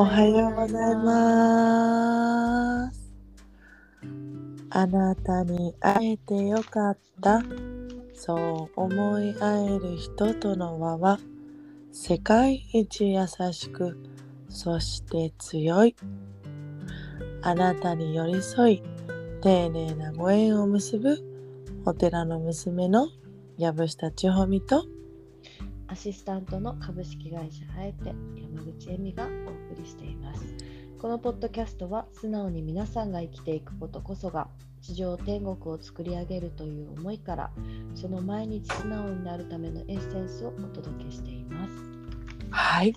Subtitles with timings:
[0.00, 3.12] おはようございます。
[4.70, 7.42] あなたに会えてよかった。
[8.14, 11.18] そう思い合える人との輪は
[11.90, 13.98] 世界一優しく、
[14.48, 15.96] そして強い。
[17.42, 18.82] あなたに寄り添い、
[19.42, 21.18] 丁寧なご縁を結ぶ
[21.84, 23.08] お寺の娘の
[23.58, 24.84] 藪下千穂美と
[25.88, 30.54] アシスタントの株式会社あえて山口恵美がお送りしています。
[30.98, 34.48] このポッドキャストは素直に皆さんが生きていくことこそが
[34.82, 37.50] 地上天国を作り上げるという思いから
[37.94, 41.72] その毎日素直になるためのエッセンスをお届けしています。
[42.50, 42.94] はい、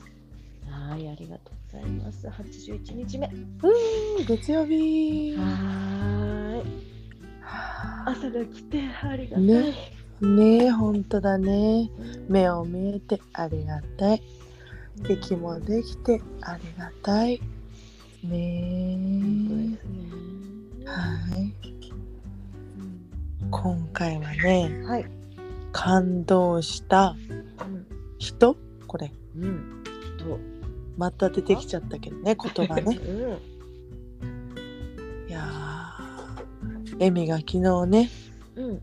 [0.70, 2.28] はい、ありがとうございます。
[2.28, 3.28] 81日目。
[3.28, 6.66] はうん月曜日ーい。
[8.06, 9.46] 朝が来てありがたい。
[9.46, 11.90] ねねえ本当だね
[12.30, 14.22] 目を見えてありがたい
[15.10, 17.42] 息もできてありがたい
[18.24, 19.78] ねね。
[20.84, 21.54] えはい
[23.50, 25.06] 今回はねうんはい。
[25.72, 27.34] 感動したう
[27.64, 27.86] ん。
[28.20, 28.56] 人？
[28.88, 29.84] これうん。
[30.20, 30.40] と。
[30.98, 33.12] また出てきちゃったけどね言葉ね う
[34.28, 35.30] ん。
[35.30, 38.10] いやーエミが昨日ね
[38.56, 38.82] うん。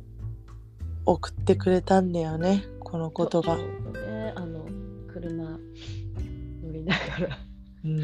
[1.11, 3.57] 送ってくれたんだよねこの言葉。
[3.57, 4.67] ね、あの
[5.11, 5.59] 車
[6.63, 7.39] 乗りながら
[7.85, 7.97] うん。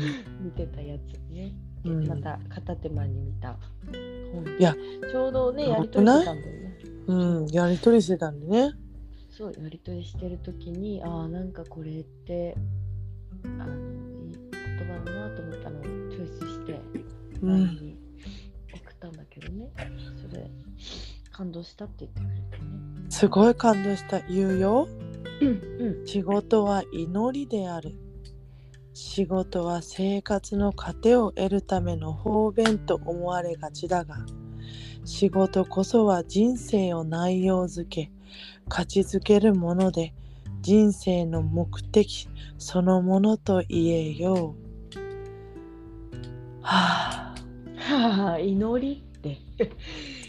[0.43, 1.53] 見てたやつね、
[1.85, 2.07] うん。
[2.09, 3.59] また片手間に見た。
[4.33, 4.75] 本いや
[5.11, 6.79] ちょうどねよやりとりしてたんだよね。
[7.07, 8.73] うんやりとりしてたんでね。
[9.29, 12.57] そうやりとりしてる時にああなんかこれって
[13.45, 13.75] あの
[14.25, 14.37] いい
[14.79, 16.73] 言葉だなと思ったのをチョイスして
[17.43, 17.99] う LINE んに
[18.73, 19.71] 送ったんだけどね、
[20.31, 20.51] それ
[21.33, 22.64] 感動したって言ってくれて。
[22.64, 22.64] ね
[23.15, 24.19] すごい感動した。
[24.23, 24.89] 言うよ。
[25.41, 26.05] うんうん。
[26.05, 27.95] 仕事は祈りである。
[28.93, 34.17] 仕事は生活の糧を得るための方便と思われがちだが
[35.05, 38.11] 仕事こそは人生を内容づけ
[38.69, 40.13] 価値づけるもので
[40.61, 42.29] 人生の目的
[42.59, 44.99] そのものと言えよう。
[46.63, 47.35] はあ。
[47.79, 49.41] はあ祈りって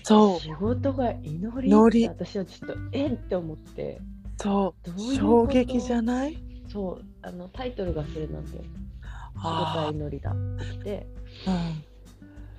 [0.05, 0.39] そう。
[0.39, 3.17] 仕事が祈りって私はちょっとえっ？
[3.17, 3.99] て思って。
[4.37, 4.87] そう。
[4.87, 6.37] どういう衝撃じゃない？
[6.71, 7.05] そう。
[7.23, 8.63] あのタイトルがそれなんだよ。
[8.63, 10.31] 仕事はあ祈りだ。
[10.31, 10.35] っ
[10.77, 11.07] てで、
[11.47, 11.71] あ、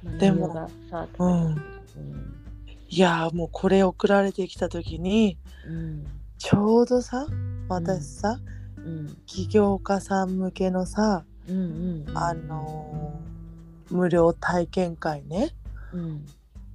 [0.05, 1.51] うん、まあでも内容がさって書
[2.89, 6.07] いやーもうこれ送られてきた時にうん。
[6.39, 7.27] ちょうどさ
[7.69, 8.41] 私さ、
[8.77, 9.17] うん。
[9.27, 12.19] 起業家さん向けのさ、うんうんうん。
[12.19, 15.51] あのー無料体験会ね。
[15.93, 16.27] うん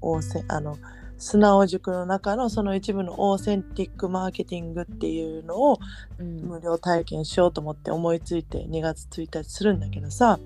[0.02, 0.78] オーセンあの
[1.18, 5.80] 素直塾の中のその一部のオーセンティックマーケティングっていうのを
[6.18, 6.42] うん。
[6.42, 10.40] 無料体験しようと思って思いついて2月1日するんだけどさ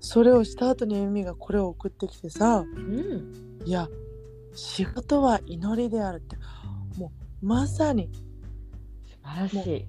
[0.00, 2.96] それをした後にエミがこれを送ってきてさうん。
[2.96, 3.88] うんいや
[4.54, 6.36] 仕事は祈りであるって
[6.98, 7.12] も
[7.42, 8.10] うまさに
[9.06, 9.86] 素晴らしい。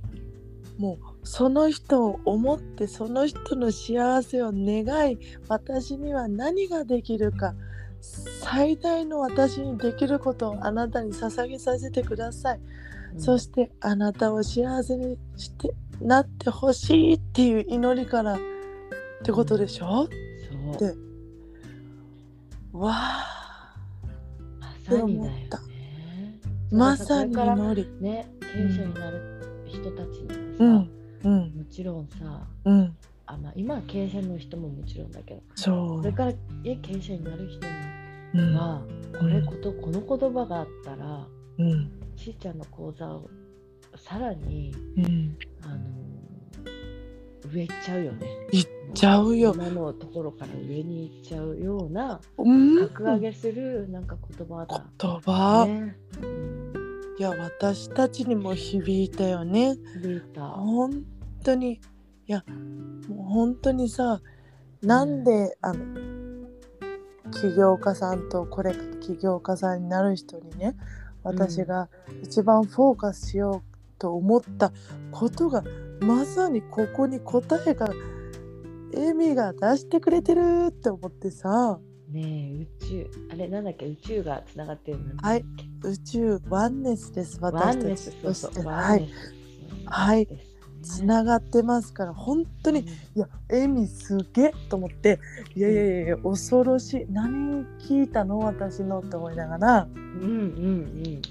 [0.77, 7.53] もうその人を思ってその人の幸せを願い私には何ができるか
[8.03, 12.59] 最大の私にできることをあなたに捧げさせてください、
[13.17, 18.39] そしてあなたを幸せにしてなってほしいっていう祈りからっ
[19.23, 20.09] てことでしょ、そ
[20.73, 20.77] う。
[20.77, 20.93] で
[22.73, 23.75] わあ
[24.59, 25.49] まさにだよね。
[26.71, 27.87] まさに祈り。
[28.01, 30.89] ね経営者になる人たちにはさ、うん
[31.23, 31.55] うん。
[31.55, 32.92] もちろんさうん
[33.55, 36.33] 今は経営者の人ももちろんだけどこれから
[36.65, 37.67] え経営者になる人
[38.33, 38.51] うん。
[38.51, 38.81] には、
[39.19, 41.27] これことこの言葉があったら
[41.59, 41.91] うん。
[42.15, 43.29] しーちゃんの講座を
[43.95, 45.37] さらにうん。
[45.61, 46.03] あの
[47.51, 48.27] 上行っちゃうよね。
[48.51, 49.53] 行っちゃうよ。
[49.53, 52.79] 今のところから上に行っちゃうようなうん。
[52.89, 54.85] 格上げするなんか言葉だ。
[54.97, 56.73] 言葉、ね、うん
[57.19, 59.75] いや私たちにも響いたよね。
[60.01, 60.41] 響いた。
[60.47, 61.03] 本
[61.43, 61.79] 当に
[62.25, 62.43] いや
[63.09, 64.21] もう本当にさ
[64.81, 65.79] なんで、あの
[67.31, 70.75] 起業家さんとこれ起業家さんになる人にね
[71.23, 71.89] 私が
[72.21, 74.71] 一番フォーカスしようと思った
[75.11, 75.63] ことが
[76.01, 77.89] まさにここに答えが
[78.93, 81.79] エミが出してくれてるって思ってさ。
[82.09, 85.15] ねえ宇宙あれなんだっけ宇宙がつながってるの？
[85.19, 85.45] はい
[85.83, 89.09] 宇宙ワンネスですワ私たンネスちそうそうはい。
[89.09, 89.13] ス
[89.87, 90.27] はい
[90.83, 92.81] つながってますから本当に
[93.15, 95.19] いやエミすげえと思って
[95.55, 97.05] いやいやいやいや恐ろしい。
[97.09, 99.87] 何聞いたの私のって思いながら。
[99.95, 101.21] うんうんうんうん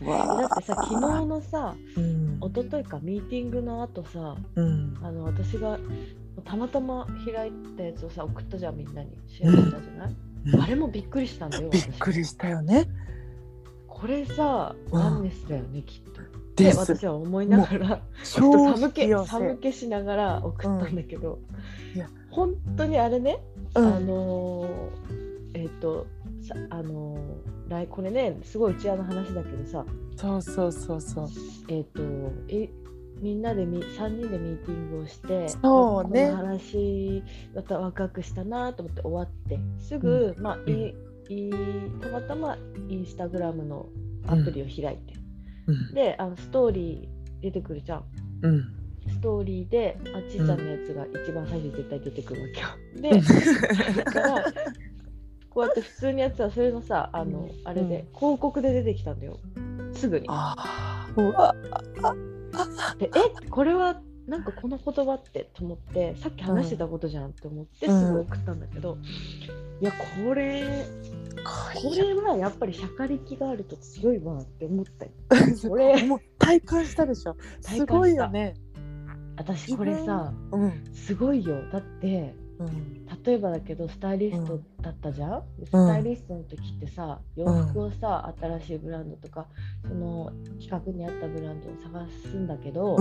[0.00, 0.06] うん。
[0.06, 2.38] わだってさ昨日のさうん。
[2.42, 4.98] 一昨日かミーティングの後さうん。
[5.02, 5.78] あの私が
[6.44, 9.16] たまたま開いたやつをさ送ったじゃんみんなに。
[9.26, 10.16] シェアしたじゃない、
[10.46, 10.60] うん。
[10.60, 12.86] あれもびっくりしたんだよびっくりしたよね。
[13.98, 15.00] これさうん。
[15.00, 16.20] ワンネスだよねきっと。
[16.54, 16.86] です。
[16.86, 21.38] で私は思いながらちょ超っと寒気寒気しながら送ったんだけど、
[21.94, 22.06] いや。
[22.30, 23.38] 本当にあれね、
[23.74, 23.86] うん。
[23.86, 26.06] あのーえっ、と
[26.42, 29.84] さあのー来これねすごいうちわの話だけどさ
[30.14, 31.28] そうそうそうそう。
[31.68, 32.02] えっ、と
[32.48, 32.68] え
[33.20, 36.26] みんなでみ3人でミーティングをしてそうね。
[36.26, 37.22] この話
[37.54, 40.94] またワクワクしたなと思って終わってすぐ、まあいい
[42.00, 42.56] たまたま
[42.88, 43.88] インスタグラムの
[44.26, 45.14] アプリを開いて、
[45.66, 45.94] うん。
[45.94, 48.04] であのストーリー出てくるじゃん。
[48.42, 48.64] うん。
[49.08, 52.66] ストーリーであちいちゃんのやつが一番最初に絶対出てくるわけよ。
[53.12, 53.20] で
[54.02, 54.44] だから
[55.50, 59.38] こうやって普通にやってたらそれのさあのあれで広告で出てきたんだよ。
[59.92, 60.28] すぐに。
[62.98, 63.48] でえ？
[63.48, 68.98] これはなんかこの言葉ってと思ってさっき話してたことじゃんって思ってうんすぐ送ったんだけど、
[69.80, 70.86] いやこれ
[71.44, 75.12] これはやっぱり釈迦力があると強いわって思ったよ。
[75.68, 77.36] これもう体感したでしょ。
[77.60, 78.54] すごいよね。
[79.36, 80.84] 私これさうん。
[80.92, 83.06] すごいよだってうん。
[83.24, 89.46] 例えばだけどスタイリストだったじゃん、でスタイリストの時ってさ洋服をさ、新しいブランドとか
[89.86, 92.96] その企画に合ったブランドを探すんだけど、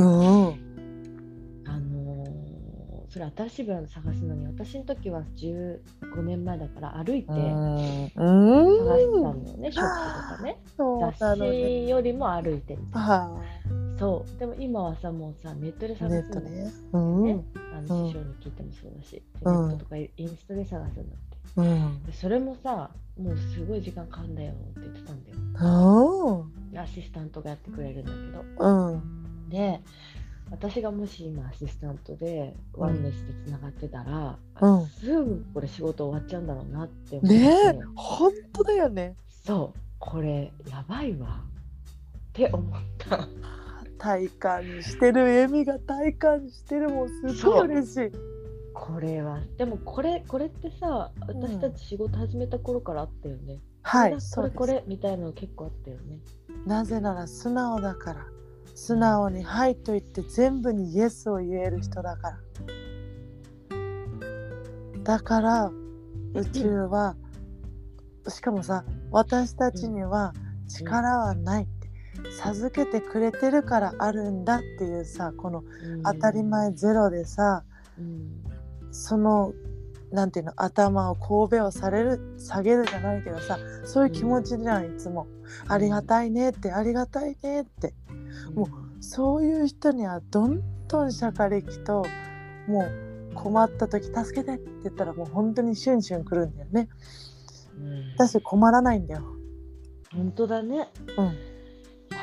[3.16, 5.80] それ新しいブランド探すのに私の時は15
[6.22, 7.40] 年前だから歩いて探
[7.80, 8.86] してたうん。
[8.86, 11.52] のよね、ショップとかねそうな雑のね。
[11.86, 13.42] 誌よりも歩いてみたいなは
[13.98, 15.98] そうでも今はさもうさネットであ。
[15.98, 16.74] 探ネすんだよットね。
[16.92, 17.24] うん。
[17.24, 22.04] ねあうんの師匠に聞いてもそうだし、でうんネットとかインスタで探すんだってうん。
[22.04, 26.46] でそれもさもうすごい時間かかんだよって言ってたんだよ
[26.78, 29.50] アシスタントがやってくれるんだけどうん。
[29.50, 29.80] で
[30.52, 34.86] 私がもし今アシスタントでワンネスでつながってたら、うん。
[34.88, 39.16] すぐこれ仕事終わっちゃうんだろうなって思って、ねえ、本当だよね。
[39.28, 39.80] そう。
[40.00, 41.42] これやばいわ。
[42.30, 43.28] って思った。
[43.98, 48.12] 体感してる、エミが体感してるもん、すごい嬉しい。
[48.74, 49.40] これは。
[49.58, 54.58] でもこれこれってさ私たち仕事始めた頃からあったよね、はい、これそうです。
[54.58, 56.20] これこれみたいなの結構あったよね。
[56.66, 58.28] なぜなら素直だから。
[58.76, 62.38] 素直に「はい」と言って全部に「イエス」を言える人だから。
[65.04, 65.72] だから
[66.34, 67.16] 宇宙は
[68.28, 70.34] しかもさ私たちには
[70.68, 71.90] 力はないって
[72.32, 75.64] 授けてくれてるからあるんだっていうさこの
[76.04, 77.64] 当たり、前ゼロでさ
[77.98, 78.44] うん。
[78.92, 79.54] その
[80.12, 85.28] なんていうの頭を神戸をされる下げるじゃないけどさそういう気持ちじゃんいつも。
[85.68, 87.94] ありがたいねってありがたいねって
[88.50, 88.68] うんも
[89.02, 92.06] そういう人にはどんどん釈迦力と
[92.68, 96.90] もう困った時助けてって言ったらもう本当にシュンシュン来るんだよね。
[97.78, 98.14] うん。
[98.16, 99.24] 私困らないんだよ。
[100.14, 100.90] 本当だね。
[101.18, 101.26] うん。
[101.26, 101.28] い
[102.10, 102.18] や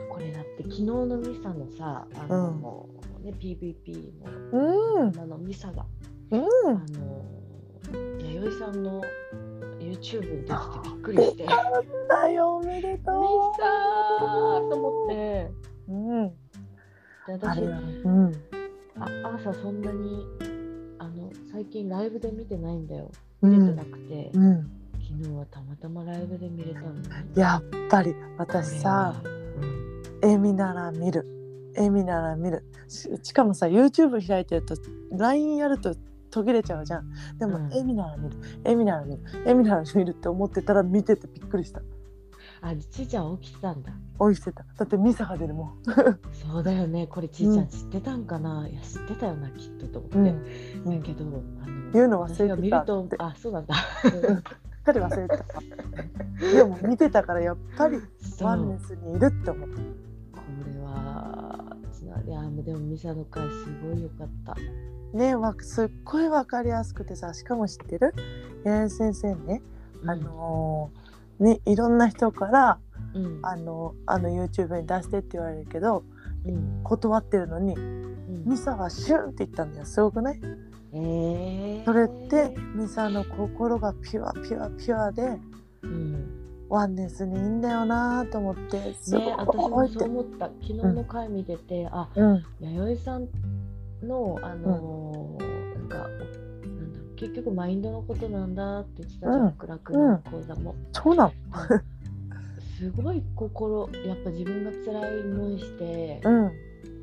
[0.00, 2.88] ーこれだって昨日のミサのさあの、
[3.22, 4.12] ね PVP
[4.52, 5.20] のうん。
[5.20, 5.84] あのミサが
[6.30, 6.40] うん。
[6.40, 7.24] あの
[8.18, 9.02] 弥生さんの
[9.84, 10.54] YouTube に出てて
[10.84, 11.42] びっくりして。
[11.44, 11.48] ミ
[12.08, 15.50] だよおめでとサーと思って
[15.88, 16.34] ううんで
[17.26, 18.32] あ私れはうん。
[18.98, 19.06] あ
[19.36, 20.26] 朝そんなに
[20.98, 23.10] あの最近ライブで見てないんだよ。
[23.42, 23.50] うん。
[23.50, 24.70] 見れてなくて、うん。
[25.06, 27.02] 昨日はたまたまライブで見れたのね
[27.34, 30.30] やっぱり私さうん。
[30.30, 31.26] エミなら見る。
[31.76, 32.64] エミなら見る。
[32.88, 34.76] ししかもさ YouTube 開いてると
[35.12, 35.94] LINE やると
[36.34, 37.38] 途切れちゃうじゃん。
[37.38, 37.72] でも、うん。
[37.72, 38.36] エミなら見る。
[38.64, 39.22] エミなら見る。
[39.46, 41.80] エミなら見るって思ってたら見ててびっくりした。
[42.60, 43.92] あちいちゃん起きてたんだ。
[44.18, 44.64] おいしてた。
[44.76, 45.82] だってミサが出るもん。
[46.32, 47.06] そうだよね。
[47.06, 51.00] これちいちゃうんん知ってたんかな、いや知ってたよなきっとと思って、うん。
[51.00, 51.28] だけどあ
[51.68, 53.74] の言うの忘れてた私が見るとあそうなんだ。
[53.76, 56.52] っかり忘れてた。
[56.52, 57.98] でも見てたからやっぱり
[58.40, 59.76] ワンネスにいるって思った。
[59.76, 59.82] こ
[60.66, 61.76] れは
[62.26, 64.56] いやでもミサの回すごいよかった
[65.14, 68.12] ねわすっごいわかりやすくてさしかも知ってる？
[68.64, 69.62] 八重先生ね。
[70.06, 72.78] あのーねいろんな人から
[73.14, 73.38] うん。
[73.42, 76.04] あのあの YouTube に出してって言われるけど
[76.44, 76.82] うん。
[76.82, 78.44] 断ってるのにうん。
[78.44, 79.86] ミサはシュンって言ったんだよ。
[79.86, 80.40] すごくない？
[80.92, 85.38] えー、それってミサの心がピュアピュアピュアで
[85.82, 86.40] うん。
[86.68, 90.46] ワンネスにいいんだよなと思ってすね私もそう思った。
[90.46, 92.44] 昨日の回見てて、あうん。
[92.58, 93.28] 弥生さん
[94.02, 95.03] のあのー
[95.98, 99.52] かおなんだろう結局マインドのことなんだって言ってたじゃん、うん。
[99.52, 101.32] クラクの講座も、そうなの。
[102.78, 106.52] すごい心やっぱ自分が辛い思いして、うん。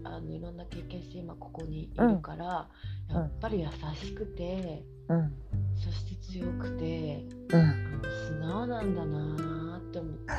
[0.03, 2.67] あのいろんな経験して今ここにいるから、
[3.09, 5.33] ややっぱり優しくてうん。
[5.75, 10.33] そして強くて素直なんだなーって思って。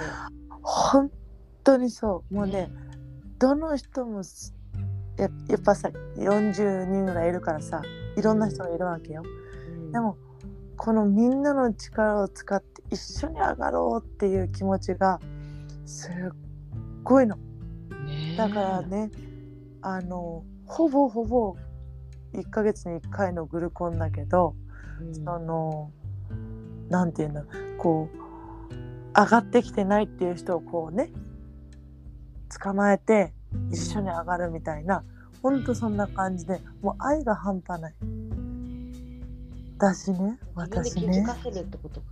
[0.62, 1.10] 本
[1.64, 2.34] 当にそう。
[2.34, 2.70] もうね
[3.38, 4.54] どの人もす
[5.16, 7.82] ややっぱさ40人ぐらいいるからさ
[8.16, 9.22] いろんな人がいるわけよ。
[9.24, 9.92] うん。
[9.92, 10.16] でも
[10.76, 15.20] このみんなの力を使って一緒に上がろうっていう気持ちが
[15.86, 16.12] すっ
[17.02, 17.38] ごいの。
[18.36, 19.10] だからね
[19.80, 21.56] あのほぼほぼ
[22.34, 24.54] 1ヶ月に1回のグルコンだけど、
[25.00, 25.14] うん。
[25.14, 25.90] その
[26.88, 27.44] なんていうの
[27.78, 28.22] こう
[29.14, 31.10] 上がってきてないっていう人をこうね
[32.60, 33.32] 捕まえて
[33.70, 35.04] 一緒に上がるみたいな
[35.42, 37.94] ほんとそんな感じでもう愛が半端ない。
[39.78, 41.24] 私ね私ね。
[41.24, 42.06] かせるってことか。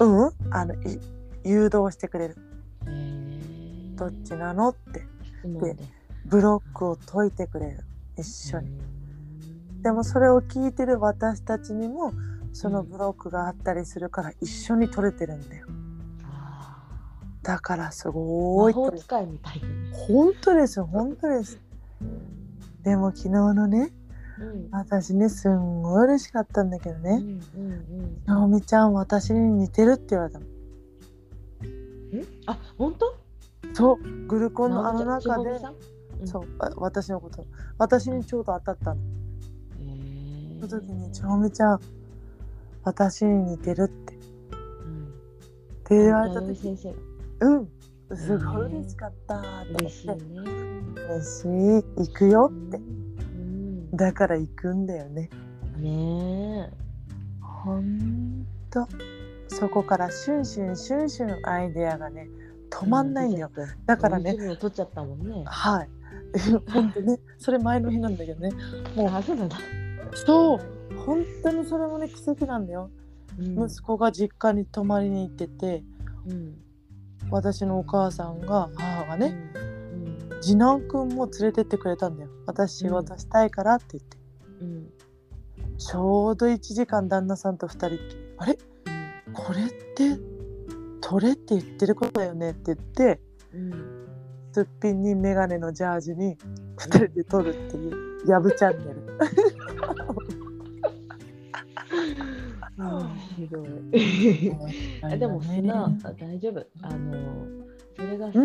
[0.00, 0.32] うん。
[0.50, 1.00] あのい
[1.44, 2.36] 誘導してくれる。
[3.96, 5.04] どっちなのって。
[5.44, 5.76] で。
[6.26, 7.84] ブロックを解いてくれる。
[8.16, 8.70] 一緒に。
[8.70, 8.78] に
[9.82, 12.12] でもそれを聞いてる私たちにも
[12.52, 15.66] そのブロックがあったりするから一緒に取れてるんだよ。
[16.24, 16.84] あ
[17.42, 19.62] だからすーごい魔法使いみたい。
[19.92, 21.58] 本当です本当です
[22.82, 23.92] でも昨日のね
[24.40, 24.68] うん。
[24.72, 27.10] 私ねすんごい嬉しかったんだけどね。
[27.12, 30.46] うんうんうん「直美ちゃん私に似てる」って言われたの。
[30.46, 30.48] ん
[32.46, 33.16] あ本当？
[33.74, 34.26] そう。
[34.26, 35.50] グルコンのあの中で。
[36.20, 36.26] うん。
[36.26, 36.44] そう。
[36.58, 37.44] あ私のこと。
[37.78, 39.00] 私にちょうど当たったの。
[40.60, 41.80] その時に「直美ちゃん
[42.82, 44.14] 私に似てる」って。
[44.14, 45.04] うん。
[45.04, 45.08] っ
[45.84, 46.58] て言われた時。
[46.58, 46.98] 先生が。
[47.40, 47.68] うん
[48.16, 49.34] すごい嬉しかった。
[49.34, 50.40] と思嬉しいってね。
[51.08, 52.08] 嬉しい。
[52.08, 52.76] 行くよって。
[52.76, 53.90] うん。
[53.96, 55.30] だから行くんだよね。
[55.78, 56.70] ね
[57.40, 58.88] ほんと。
[59.48, 62.40] そこからシュンシュンシュンシュンアイデアがねえ。
[62.70, 63.50] 止まんないんだよ。
[63.54, 63.96] うだ。
[63.96, 65.44] からね取っちゃったもんね。
[65.46, 65.88] はい。
[66.70, 68.50] ほんとねそれ前の日なんだけどね。
[68.94, 69.56] もうあそうなんだ。
[70.14, 70.58] そう。
[71.04, 72.90] 本当にそれもね奇跡なんだよ、
[73.38, 73.66] うん。
[73.66, 75.84] 息子が実家に泊まりに行ってて。
[76.26, 76.54] うん
[77.30, 79.34] 私のお母さんが母がね、
[80.30, 80.40] うん。
[80.40, 82.30] 次男くんも連れてってくれたんだよ。
[82.46, 84.16] 私仕事したいからって言って、
[84.60, 85.78] うん。
[85.78, 87.86] ちょうど1時間旦那さんと2人。
[87.86, 88.00] っきり
[88.38, 88.58] あれ？
[89.32, 90.18] これって
[91.00, 93.20] 取れって言ってることだよねって言って
[93.54, 93.72] うん。
[93.72, 94.00] うん
[94.52, 96.36] すっぴんに眼鏡のジャージに
[96.76, 99.00] 2人で撮るっていうヤブチャンネル
[103.40, 103.68] ひどい。
[105.02, 106.66] あでも素直あ大丈夫。
[106.82, 107.46] あの
[107.96, 108.40] それがさ、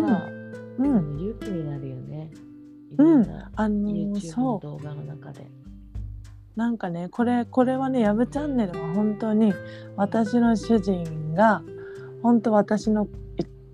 [0.77, 2.31] うん勇気になるよね。
[2.91, 5.47] いうんあの YouTube そうの動画の中で。
[6.55, 9.53] なんかねこれこれはねヤブチャンネルは本当に
[9.97, 11.61] 私の主人が
[12.23, 13.07] 本当私の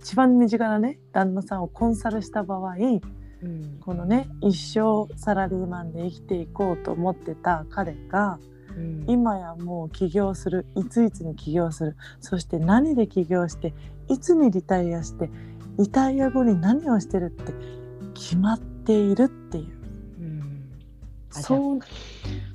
[0.02, 8.40] 一番身近なね旦那さんをコンサルした場合うんこのね一生サラリーマンで生きていこうと思ってた彼が
[8.76, 13.74] うん今やもう起業するいついつに起業するそして何で起業して
[14.08, 15.30] いつにリタイアして
[15.78, 17.54] リタイア後に何をしてるって
[18.14, 19.66] 決まっているっていう
[20.20, 20.64] うん
[21.34, 21.80] あそう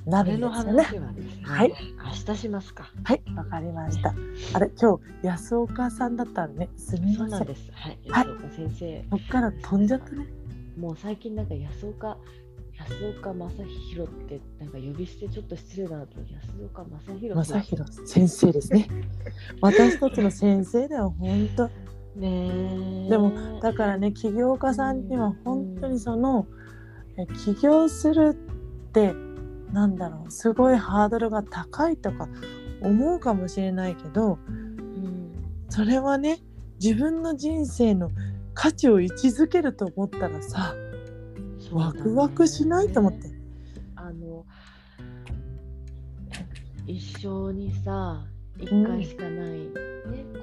[0.09, 0.83] なるんですよね。
[0.83, 2.89] 話ははい明日しますか。
[3.03, 4.13] はい、わかりました。
[4.53, 7.17] あれ、今日安岡さんだったらね、すみません。
[7.17, 7.69] そうなんです。
[7.73, 10.27] はい、はい安岡先生、そっから飛んじゃったね。
[10.77, 12.17] もう最近なんか安岡
[12.89, 16.25] 安岡正弘ってなんか呼び捨てちょっと失礼だなと安
[16.65, 18.87] 岡正弘正弘先生ですね。
[19.61, 21.69] 私たちの先生だよ、本当。
[22.15, 26.47] ねえでもだからね、起業家さんには本当にその、
[27.17, 28.37] え起業する
[28.89, 29.13] って、
[29.71, 32.27] なんだろう、すごいハードルが高いとか
[32.81, 35.33] 思うかもしれないけど、うん
[35.69, 36.39] それはね、
[36.81, 38.09] 自分の人生の
[38.53, 40.73] 価値を位置づけると思ったらさ、
[41.71, 43.31] ワクワクしないと思って。
[43.95, 44.45] あの
[46.85, 48.25] 一生にさ
[48.57, 49.69] 一回しかない、ね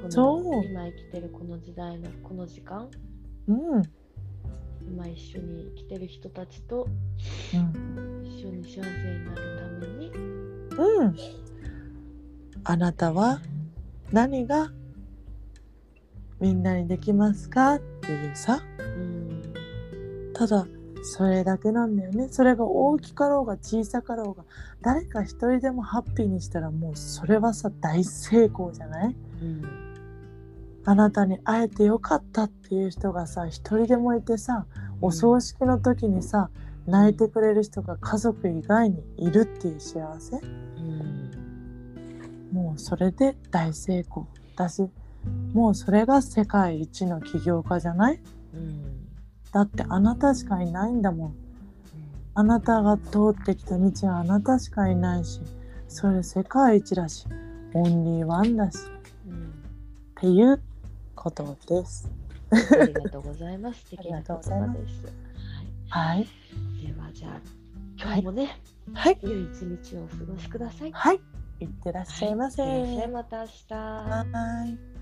[0.02, 0.44] こそう。
[0.44, 2.88] の今生きてるこの時代のこの時間。
[3.48, 3.82] うん。
[4.86, 6.86] 今一緒に生きてる人たちと
[7.54, 8.22] うん。
[8.26, 8.84] 一緒に幸せに
[9.24, 10.10] なるために。
[10.10, 11.16] うん。
[12.64, 13.40] あなたは
[14.12, 14.70] 何が
[16.40, 17.76] みんなにできますか？
[17.76, 18.62] っていうさ。
[18.78, 19.42] うん。
[20.34, 20.66] ただ
[21.06, 22.28] それだけなんだよね。
[22.30, 24.44] それが大きかろうが小さかろうが
[24.80, 29.16] 誰か一人でもハッピーにしたらもうそれはさ大成功じゃない？
[29.42, 29.62] うん。
[30.86, 34.66] あなたに会えてよかったっていう人がさ一人でもいてさ
[35.00, 36.50] お葬式の時にさ
[36.86, 40.38] 泣いてくれる人が家族以外にいるっていう幸せ？
[40.38, 40.40] う
[40.80, 41.30] ん。
[42.52, 44.26] もうそれで大成功。
[44.56, 44.88] だし
[45.52, 48.20] もうそれが世界一の起業家じゃない？
[48.54, 48.83] うん
[49.54, 51.34] だってあなたしかいないんだもん
[52.34, 55.40] あなたが通ってきた道はあなたしかいないし
[55.86, 57.26] それ世界一だし
[57.72, 58.78] オンリーワンだし
[59.28, 60.60] うんっていう
[61.14, 62.10] ことです。
[62.50, 63.80] ありがとうございます。
[63.80, 65.14] 素敵な言葉ありがとうございますです。
[65.88, 66.16] はい。
[66.16, 66.26] はい、
[66.86, 67.40] ではじゃあ
[68.00, 68.60] 今日もね、
[68.92, 69.18] はい。
[69.22, 70.92] 良い一日をお過ごしください。
[70.92, 71.20] はい。
[71.60, 72.62] いってらっしゃいませ。
[72.62, 73.74] いってらっしゃいまた明日。
[73.74, 74.93] はい。